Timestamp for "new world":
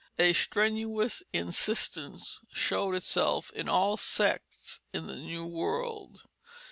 5.15-6.23